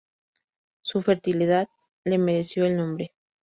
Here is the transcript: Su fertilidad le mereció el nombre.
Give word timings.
Su 0.81 1.03
fertilidad 1.03 1.69
le 2.05 2.17
mereció 2.17 2.65
el 2.65 2.75
nombre. 2.75 3.13